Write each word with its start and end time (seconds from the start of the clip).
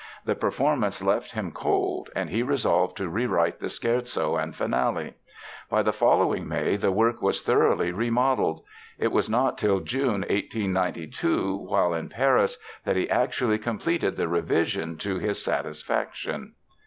The 0.25 0.33
performance 0.33 1.03
left 1.03 1.33
him 1.33 1.51
cold 1.51 2.09
and 2.15 2.31
he 2.31 2.41
resolved 2.41 2.97
to 2.97 3.07
rewrite 3.07 3.59
the 3.59 3.67
Scherzo 3.69 4.35
and 4.35 4.55
Finale. 4.55 5.13
By 5.69 5.83
the 5.83 5.93
following 5.93 6.47
May 6.47 6.75
the 6.75 6.91
work 6.91 7.21
was 7.21 7.43
thoroughly 7.43 7.91
remodelled. 7.91 8.63
It 8.97 9.11
was 9.11 9.29
not 9.29 9.59
till 9.59 9.79
June, 9.81 10.21
1892, 10.21 11.55
while 11.55 11.93
in 11.93 12.09
Paris, 12.09 12.57
that 12.83 12.95
he 12.95 13.07
actually 13.11 13.59
completed 13.59 14.17
the 14.17 14.27
revision 14.27 14.97
to 14.97 15.19
his 15.19 15.39
satisfaction. 15.43 16.53